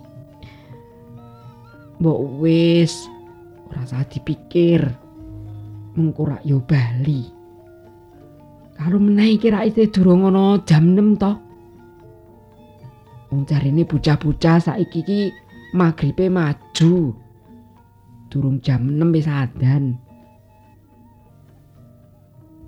Mbok 2.00 2.39
wis 2.39 3.12
ora 3.68 3.84
usah 3.84 4.08
dipikir. 4.08 5.04
Mengko 5.95 6.27
rak 6.27 6.43
yo 6.43 6.60
bali. 6.60 7.31
Karo 8.75 8.99
meneh 8.99 9.39
iki 9.39 9.47
rak 9.47 9.71
isih 9.71 9.88
durung 9.88 10.27
ana 10.27 10.60
jam 10.67 10.91
6 10.91 11.15
to. 11.15 11.31
Wong 13.31 13.41
jarine 13.47 13.88
bocah-bocah 13.88 14.60
saiki 14.60 14.99
iki 14.99 15.19
magribe 15.71 16.27
maju. 16.27 17.15
Durung 18.27 18.60
jam 18.60 18.84
6 18.91 19.15
wis 19.15 19.27
adan. 19.31 19.95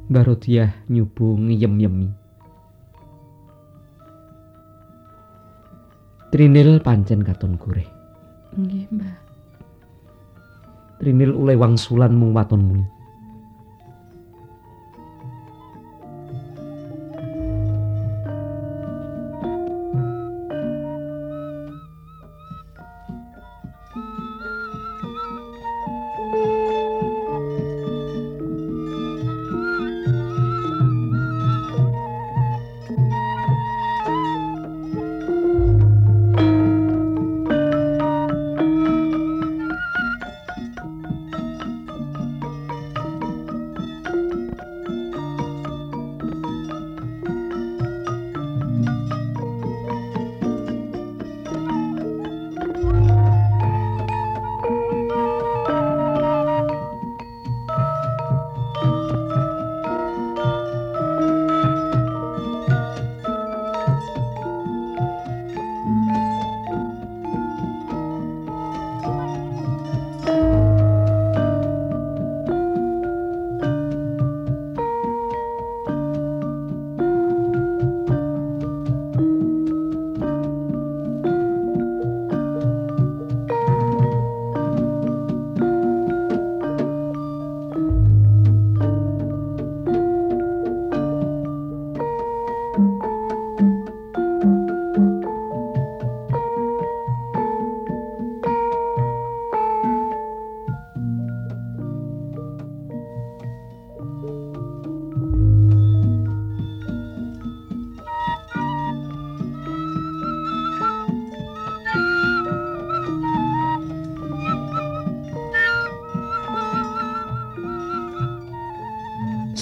Mbah 0.08 0.24
Rodiah 0.24 0.72
nyubu 0.88 1.36
ngiyem-yemi. 1.36 2.08
Trinil 6.32 6.80
pancen 6.80 7.28
katon 7.28 7.60
goreh. 7.60 7.88
Nggih, 8.56 8.88
Mbah. 8.88 9.16
Trinil 11.04 11.36
oleh 11.36 11.60
wangsulan 11.60 12.16
mung 12.16 12.32
waton 12.32 12.64
muni. 12.64 12.97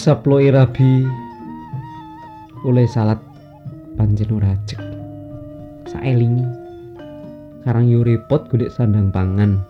Saploke 0.05 0.53
rabi 0.53 1.01
oleh 2.61 2.85
salat 2.85 3.17
pancen 3.97 4.29
ora 4.37 4.53
ajeg. 4.53 4.77
Saelingi 5.89 6.45
karang 7.65 7.89
yo 7.89 8.05
repot 8.05 8.45
golek 8.45 8.69
sandang 8.69 9.09
pangan. 9.09 9.65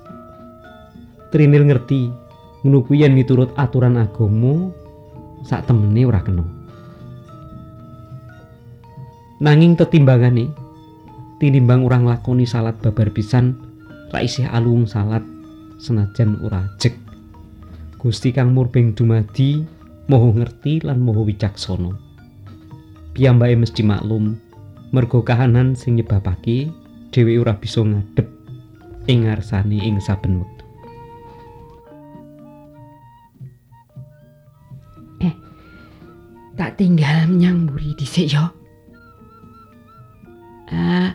Trinil 1.32 1.64
ngerti 1.72 2.12
Ngono 2.68 2.84
yen 2.92 3.16
miturut 3.16 3.56
aturan 3.56 3.96
agama 3.96 4.76
sak 5.48 5.72
temene 5.72 6.04
ora 6.04 6.20
kena. 6.20 6.44
Nanging 9.40 9.80
tetimbangane 9.80 10.52
tinimbang 11.40 11.88
ora 11.88 12.04
nglakoni 12.04 12.44
salat 12.44 12.76
babar 12.84 13.08
pisan 13.16 13.56
ra 14.12 14.20
isih 14.20 14.52
alung 14.52 14.84
salat 14.84 15.24
senajan 15.80 16.44
ora. 16.44 16.68
Gusti 18.04 18.36
kang 18.36 18.52
murbeng 18.52 18.92
dumadi 18.92 19.75
moho 20.06 20.34
ngerti 20.34 20.86
lan 20.86 21.02
moho 21.02 21.26
wicaksana. 21.26 21.94
Piyambake 23.16 23.56
mesti 23.56 23.82
maklum 23.82 24.38
mergo 24.94 25.24
kahanan 25.26 25.74
sing 25.74 25.98
nyebabake 25.98 26.70
dhewe 27.10 27.40
ora 27.42 27.56
bisa 27.58 27.82
ngadep 27.82 28.28
ing 29.08 29.26
ngarsane 29.26 29.80
ing 29.82 29.98
saben 30.04 30.44
wektu. 30.44 30.56
Tak 36.56 36.80
tinggal 36.80 37.28
menyang 37.28 37.68
mburi 37.68 37.92
dhisik 38.00 38.32
ya. 38.32 38.48
Ah, 40.72 41.12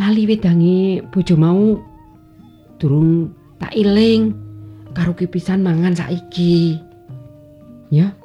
lali 0.00 0.24
wedange 0.24 1.04
bojo 1.12 1.36
mau 1.36 1.76
durung 2.80 3.28
tak 3.60 3.76
iling 3.76 4.32
karo 4.96 5.12
kipisan 5.12 5.60
mangan 5.60 5.92
saiki. 5.92 6.80
Ya. 7.92 8.16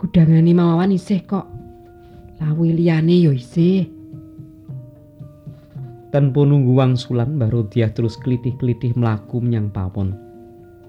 Gudangane 0.00 0.54
mawawan 0.54 0.94
isih 0.94 1.20
kok. 1.26 1.46
Lawi 2.40 2.72
liyane 2.72 3.20
ya 3.20 3.32
isih. 3.36 3.84
Tanpa 6.10 6.42
nunggu 6.42 6.74
wangsulan 6.74 7.38
Mbah 7.38 7.54
Rodiah 7.54 7.92
terus 7.94 8.18
klitih-klitih 8.18 8.98
mlaku 8.98 9.38
menyang 9.38 9.70
pawon. 9.70 10.16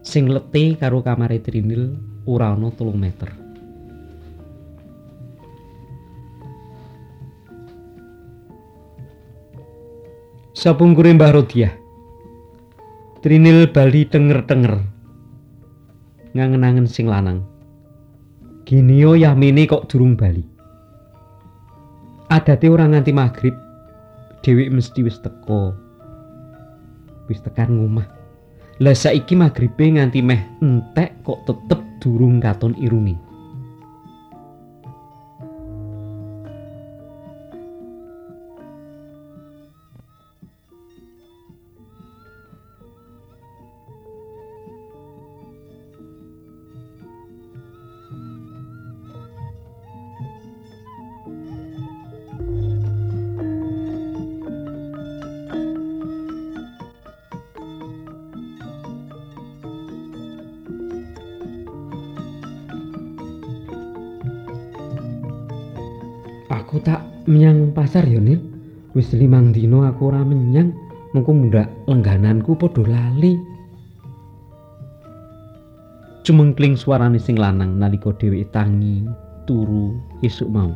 Sing 0.02 0.26
letih 0.26 0.80
karo 0.82 1.06
kamare 1.06 1.38
Trinil 1.44 1.94
ora 2.26 2.58
ana 2.58 2.74
3 2.74 2.90
meter. 2.98 3.30
Sapungkure 10.58 11.12
Mbah 11.14 11.32
Rodiah. 11.36 11.74
Trinil 13.22 13.70
bali 13.70 14.10
tenger-tenger. 14.10 14.82
Ngangen-angen 16.34 16.88
sing 16.90 17.06
lanang. 17.06 17.51
Ginio 18.72 19.20
Yamini 19.20 19.68
kok 19.68 19.92
durung 19.92 20.16
bali. 20.16 20.40
Adate 22.32 22.72
ora 22.72 22.88
nganti 22.88 23.12
maghrib, 23.12 23.52
dhewek 24.40 24.72
mesti 24.72 25.04
wis 25.04 25.20
teko. 25.20 25.76
Wis 27.28 27.44
tekan 27.44 27.76
ngomah. 27.76 28.08
Lah 28.80 28.96
saiki 28.96 29.36
maghribe 29.36 30.00
nganti 30.00 30.24
meh 30.24 30.40
entek 30.64 31.20
kok 31.28 31.44
tetep 31.44 31.84
durung 32.00 32.40
katon 32.40 32.72
irungi. 32.80 33.20
Menyang 67.26 67.74
pasar 67.76 68.06
ya, 68.08 68.22
Nil. 68.22 68.40
Wis 68.92 69.16
limang 69.16 69.56
dino 69.56 69.88
aku 69.88 70.12
ora 70.12 70.20
menyang, 70.22 70.76
mengko 71.16 71.32
mundak 71.32 71.68
lenggananku 71.88 72.60
padha 72.60 72.84
lali. 72.84 73.40
Cumengkling 76.22 76.78
suarane 76.78 77.18
sing 77.18 77.40
lanang 77.40 77.82
nalika 77.82 78.14
dheweke 78.14 78.52
tangi 78.54 79.08
turu 79.50 79.98
esuk 80.22 80.48
mau. 80.52 80.70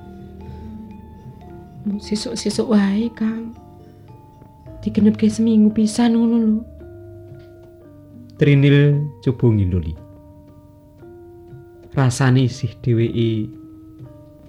Sesuk-sesuk 2.02 2.66
wae, 2.66 3.14
Kang. 3.14 3.54
Digenepke 4.82 5.30
seminggu 5.30 5.70
pisan 5.70 6.18
ngono 6.18 6.36
lho. 6.42 6.58
Trinil 8.42 9.06
coba 9.22 9.46
ngindoli. 9.54 9.94
Rasane 11.94 12.50
isih 12.50 12.74
dheweke 12.82 13.48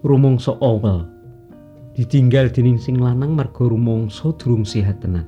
rumangsa 0.00 0.56
awel. 0.64 1.15
Ditinggal 1.96 2.52
dening 2.52 2.76
sing 2.76 3.00
lanang 3.00 3.32
marga 3.32 3.64
rumangsa 3.64 4.28
durung 4.36 4.68
sehat 4.68 5.00
tenan. 5.00 5.24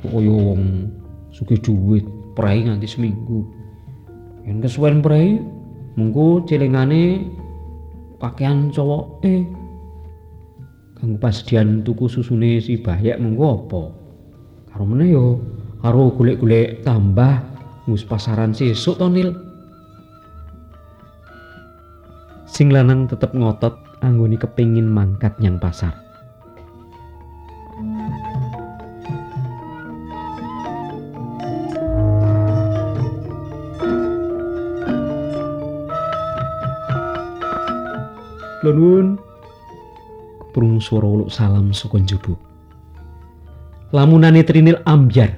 Kaya 0.00 0.32
wong 0.32 0.88
sugih 1.28 1.60
dhuwit 1.60 2.08
prei 2.32 2.64
nganti 2.64 2.88
seminggu. 2.88 3.44
Yen 4.48 4.64
kesuwen 4.64 5.04
prei, 5.04 5.36
mengko 6.00 6.48
celengane 6.48 7.28
pakaian 8.16 8.72
cowok 8.72 9.20
eh 9.28 9.44
kanggo 10.96 11.20
pasedian 11.20 11.84
tuku 11.84 12.08
susune 12.08 12.56
si 12.56 12.80
Bahyak 12.80 13.20
mengko 13.20 13.44
apa? 13.52 13.82
Karo 14.72 14.84
meneh 14.88 15.12
yo 15.12 15.44
karo 15.84 16.08
golek-golek 16.16 16.88
tambah 16.88 17.44
ngus 17.84 18.08
pasaran 18.08 18.56
sesuk 18.56 18.96
to 18.96 19.12
Nil. 19.12 19.49
Sing 22.60 22.68
lanang 22.68 23.08
tetep 23.08 23.32
ngotot 23.32 23.72
anggone 24.04 24.36
kepingin 24.36 24.84
mangkat 24.84 25.32
nyang 25.40 25.56
pasar. 25.56 25.96
Lho 38.60 38.70
nuwun. 38.76 39.16
Keprung 40.44 40.84
swara 40.84 41.08
uluk 41.08 41.32
salam 41.32 41.72
saka 41.72 41.96
njaba. 41.96 42.36
Lamunane 43.96 44.44
Trinil 44.44 44.84
ambyar. 44.84 45.32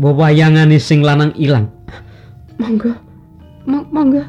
Wewayangane 0.00 0.80
sing 0.80 1.04
lanang 1.04 1.36
ilang. 1.36 1.68
Monggo. 2.56 2.96
Mo- 3.68 3.84
Monggo. 3.92 4.24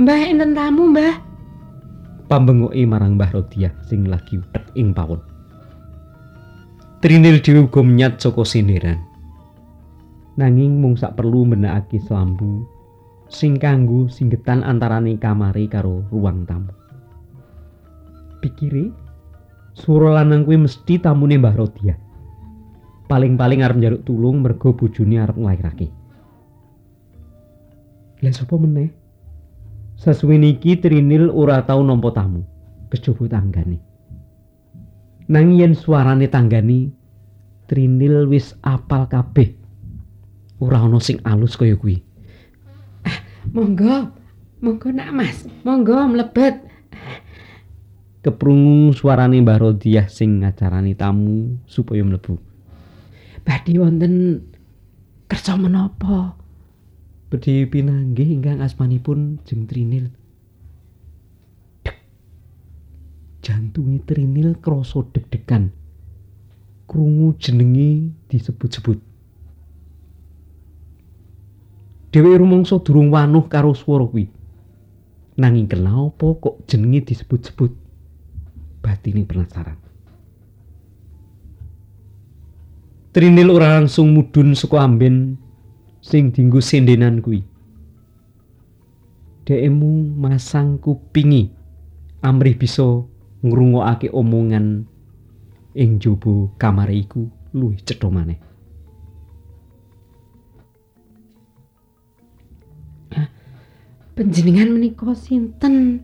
Mbah 0.00 0.32
enten 0.32 0.56
tamu, 0.56 0.96
Mbah. 0.96 1.25
Pambengoke 2.26 2.82
marang 2.90 3.14
Mbah 3.14 3.30
Rodiah 3.30 3.70
sing 3.86 4.10
lagi 4.10 4.42
utek 4.42 4.74
ing 4.74 4.90
pawon. 4.90 5.22
Trinil 6.98 7.38
dhewe 7.38 7.70
uga 7.70 7.86
menyat 7.86 8.18
saka 8.18 8.42
sindiran. 8.42 8.98
Nanging 10.34 10.82
mung 10.82 10.98
sak 10.98 11.14
perlu 11.14 11.46
mbenakake 11.46 12.02
selambu 12.02 12.66
sing 13.30 13.62
kanggo 13.62 14.10
singgetan 14.10 14.66
antarane 14.66 15.14
kamare 15.22 15.70
karo 15.70 16.02
ruang 16.10 16.42
tamu. 16.50 16.74
Pikire 18.42 18.90
swara 19.78 20.18
lanang 20.18 20.42
kuwi 20.42 20.66
mesti 20.66 20.98
tamune 20.98 21.38
Mbah 21.38 21.54
Rodiah. 21.54 21.98
Paling-paling 23.06 23.62
arep 23.62 23.78
njaluk 23.78 24.02
tulung 24.02 24.42
mergo 24.42 24.74
bojone 24.74 25.22
arep 25.22 25.38
nglairake. 25.38 25.94
Lah 28.18 28.34
sapa 28.34 28.58
meneh? 28.58 29.05
Sasuwene 30.06 30.54
iki 30.54 30.78
Trinil 30.78 31.26
ora 31.34 31.66
tau 31.66 31.82
nampa 31.82 32.14
tamu, 32.14 32.46
kejaba 32.94 33.26
tanggane. 33.26 33.82
Nanging 35.26 35.58
yen 35.58 35.74
suarane 35.74 36.30
tanggane, 36.30 36.94
Trinil 37.66 38.30
wis 38.30 38.54
apal 38.62 39.10
kabeh. 39.10 39.58
Ora 40.62 40.78
ana 40.78 41.02
sing 41.02 41.18
alus 41.26 41.58
kaya 41.58 41.74
kuwi. 41.74 42.06
Monggo. 43.50 44.14
Monggo 44.62 44.94
nak 44.94 45.10
Mas. 45.10 45.42
Monggo 45.66 45.98
mlebet. 46.06 46.54
Keprungu 48.22 48.94
suarane 48.94 49.42
Mbah 49.42 49.58
Rodiah 49.58 50.06
sing 50.06 50.46
ngacarani 50.46 50.94
tamu 50.94 51.58
supaya 51.66 52.06
mlebu. 52.06 52.38
Badhe 53.42 53.74
wonten 53.82 54.38
kersa 55.26 55.58
menapa? 55.58 56.45
Bedhe 57.26 57.66
pinanggih 57.66 58.38
ingkang 58.38 58.62
asmanipun 58.62 59.42
Jeng 59.42 59.66
Trinil. 59.66 60.14
Jantunge 63.42 63.98
Trinil 64.06 64.54
krasa 64.62 65.02
deg-degan. 65.10 65.74
Krungu 66.86 67.34
jenenge 67.42 68.14
disebut-sebut. 68.30 69.02
Dheweke 72.14 72.38
rumangsa 72.38 72.78
durung 72.78 73.10
wanuh 73.10 73.50
karo 73.50 73.74
swara 73.74 74.06
kuwi. 74.06 74.30
Nanging 75.34 75.66
kenapa 75.66 76.30
kok 76.38 76.62
jenenge 76.70 77.10
disebut-sebut? 77.10 77.74
Batine 78.86 79.26
penasaran. 79.26 79.82
Trinil 83.10 83.50
ora 83.50 83.82
langsung 83.82 84.14
mudhun 84.14 84.54
saka 84.54 84.86
amben 84.86 85.42
sing 86.06 86.30
dinggo 86.30 86.62
sendenan 86.62 87.18
kuwi. 87.18 87.42
Dekmu 89.42 90.14
masang 90.14 90.78
kupingi 90.78 91.50
amrih 92.22 92.54
bisa 92.54 93.02
ngrungokake 93.42 94.10
omongan 94.14 94.86
ing 95.74 95.98
jaba 95.98 96.50
kamar 96.62 96.90
iku 96.94 97.26
luwih 97.54 97.78
cetha 97.82 98.06
maneh. 98.06 98.38
Panjenengan 104.16 104.72
menika 104.72 105.12
sinten? 105.12 106.00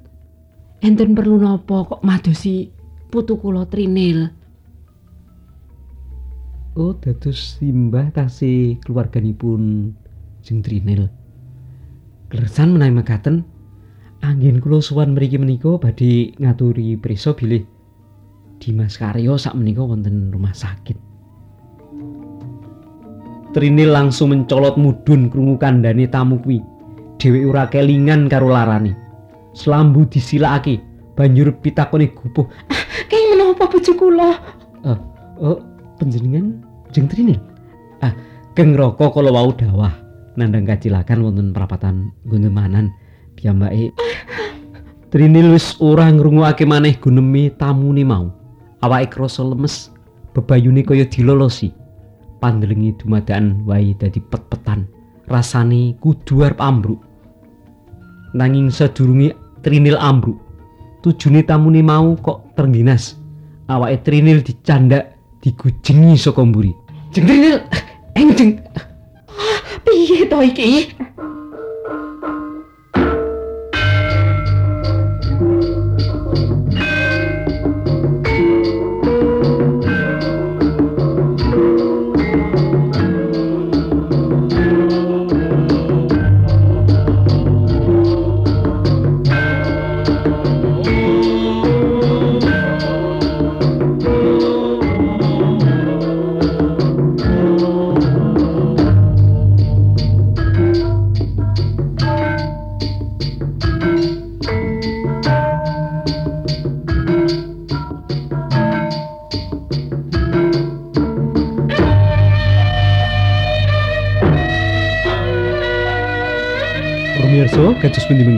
Enten 0.82 1.16
perlu 1.16 1.40
napa 1.40 1.86
kok 1.86 2.04
madosi 2.04 2.68
putu 3.08 3.38
kula 3.38 3.64
Trinil? 3.70 4.41
Oh, 6.72 6.96
dados 6.96 7.60
simbah 7.60 8.08
tasih 8.16 8.80
keluarganipun 8.80 9.92
Jeng 10.40 10.64
Trinil. 10.64 11.04
Kleresan 12.32 12.72
menawi 12.72 12.96
mekaten, 12.96 13.44
anggen 14.24 14.56
kula 14.56 14.80
sowan 14.80 15.12
mriki 15.12 15.36
menika 15.36 15.76
badhe 15.76 16.32
ngaturi 16.40 16.96
prisa 16.96 17.36
bilih 17.36 17.68
Dimas 18.56 18.96
Karyo 18.96 19.36
sak 19.36 19.52
menika 19.52 19.84
wonten 19.84 20.32
rumah 20.32 20.56
sakit. 20.56 20.96
Trinil 23.52 23.92
langsung 23.92 24.32
mencolot 24.32 24.80
mudhun 24.80 25.28
krungu 25.28 25.60
kandhane 25.60 26.08
tamu 26.08 26.40
kuwi. 26.40 26.64
dheweke 27.20 27.52
ora 27.52 27.68
kelingan 27.68 28.32
karo 28.32 28.48
larane. 28.48 28.96
Slambu 29.52 30.08
disilakake, 30.08 30.80
banjur 31.12 31.52
pitakone 31.60 32.16
gupuh. 32.16 32.48
Ah, 32.72 32.80
keng 33.12 33.36
menapa 33.36 33.68
bojo 33.68 33.92
kula? 33.92 34.40
Oh, 34.88 34.98
oh, 35.36 35.58
panjenengan 35.96 36.60
Jeng 36.92 37.08
Trinil. 37.08 37.40
Ah, 38.04 38.12
keng 38.52 38.76
roko 38.76 39.12
kala 39.12 39.32
wau 39.32 39.52
dawah 39.52 39.92
nandhang 40.36 40.64
kacilakan 40.64 41.24
wonten 41.24 41.48
perapatan 41.52 42.12
gunemanan 42.28 42.92
piyambake. 43.36 43.92
Trinil 45.12 45.52
wis 45.52 45.76
ora 45.80 46.08
ngrungokake 46.08 46.64
maneh 46.64 46.96
guneme 46.96 47.52
tamune 47.56 48.04
mau. 48.04 48.32
Awake 48.82 49.14
krasa 49.14 49.46
lemes, 49.46 49.92
bebayune 50.34 50.82
kaya 50.82 51.06
dilolosi. 51.06 51.70
Pandelengi 52.42 52.96
dumadakan 52.98 53.62
wae 53.68 53.94
dadi 53.94 54.18
pet-petan. 54.18 54.90
Rasane 55.30 55.94
kudu 56.02 56.42
arep 56.42 56.58
ambruk. 56.58 57.12
nanging 58.32 58.72
sadurunge 58.72 59.36
Trinil 59.62 59.94
ambruk. 60.00 60.40
Tujune 61.04 61.46
tamune 61.46 61.84
mau 61.84 62.18
kok 62.18 62.56
terginas. 62.58 63.14
Awake 63.70 64.02
Trinil 64.02 64.42
dicandak, 64.42 65.11
digujengi 65.42 66.18
saka 66.18 66.44
mburi. 66.44 66.74
Jeng 67.12 67.60
enjeng. 68.14 68.60
Ah, 69.28 69.58
piye 69.84 70.26
to 70.30 70.42
iki? 70.42 70.94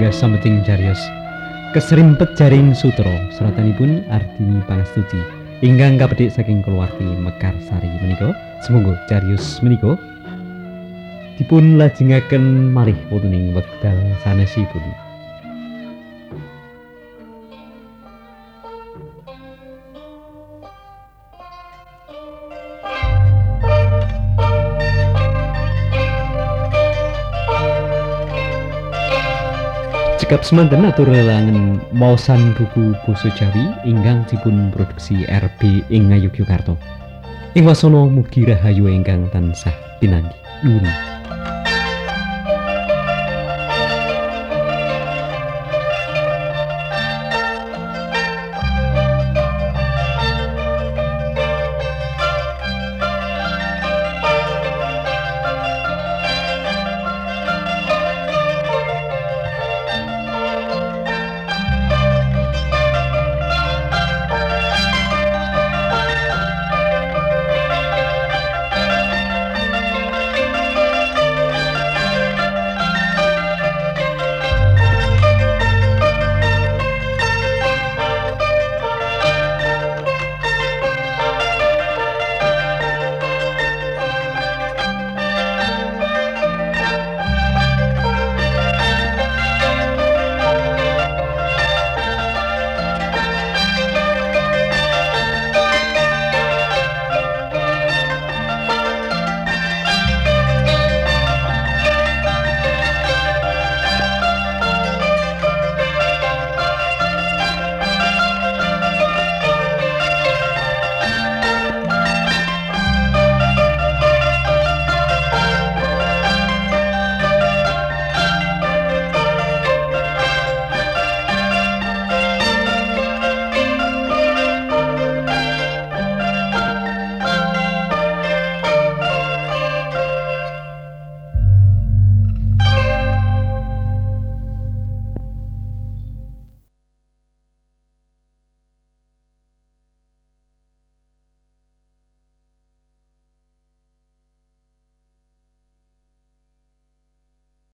Menggah 0.05 0.21
sameting 0.21 0.61
cariyos. 0.69 1.01
Keserimpet 1.73 2.37
jaring 2.37 2.77
sutra 2.77 3.25
seratanipun 3.33 4.05
Ardini 4.13 4.61
Pangastuti 4.69 5.17
ingkang 5.65 5.97
kapedhik 5.97 6.29
saking 6.29 6.61
keluarti 6.61 7.09
Mekarsari 7.09 7.89
menika. 8.05 8.37
Semoga 8.61 9.01
cariyos 9.09 9.65
menika 9.65 9.97
dipun 11.41 11.81
lajengaken 11.81 12.69
malih 12.69 13.01
wonten 13.09 13.33
ing 13.33 13.57
wekdal 13.57 13.97
sanesipun. 14.21 15.04
Cekap 30.35 30.51
semanten 30.51 30.83
atur 30.83 31.07
lelangen 31.07 31.79
maosan 31.95 32.59
buku 32.59 32.91
basa 33.07 33.31
Jawi 33.39 33.71
ingkang 33.87 34.27
dipun 34.27 34.67
produksi 34.75 35.23
RB 35.31 35.87
ing 35.95 36.11
Ngayogyakarta. 36.11 36.75
Ing 37.55 37.63
wasana 37.63 38.03
mugi 38.11 38.43
rahayu 38.43 38.91
ingkang 38.91 39.31
tansah 39.31 39.71
pinanggih. 40.03 40.35
Nuwun. 40.67 41.14